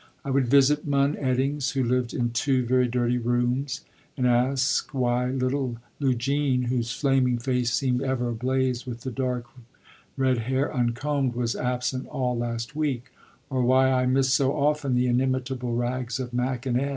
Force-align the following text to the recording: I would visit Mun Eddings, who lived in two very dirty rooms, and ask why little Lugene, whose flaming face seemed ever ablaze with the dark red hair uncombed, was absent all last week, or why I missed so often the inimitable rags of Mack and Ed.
I 0.25 0.31
would 0.31 0.47
visit 0.47 0.87
Mun 0.87 1.15
Eddings, 1.15 1.73
who 1.73 1.83
lived 1.83 2.11
in 2.11 2.31
two 2.31 2.65
very 2.65 2.87
dirty 2.87 3.19
rooms, 3.19 3.81
and 4.17 4.25
ask 4.25 4.91
why 4.95 5.27
little 5.29 5.77
Lugene, 5.99 6.63
whose 6.69 6.89
flaming 6.89 7.37
face 7.37 7.71
seemed 7.71 8.01
ever 8.01 8.29
ablaze 8.29 8.87
with 8.87 9.01
the 9.01 9.11
dark 9.11 9.45
red 10.17 10.39
hair 10.39 10.75
uncombed, 10.75 11.35
was 11.35 11.55
absent 11.55 12.07
all 12.07 12.35
last 12.35 12.75
week, 12.75 13.11
or 13.47 13.61
why 13.63 13.91
I 13.91 14.07
missed 14.07 14.33
so 14.33 14.53
often 14.57 14.95
the 14.95 15.05
inimitable 15.05 15.75
rags 15.75 16.19
of 16.19 16.33
Mack 16.33 16.65
and 16.65 16.79
Ed. 16.81 16.89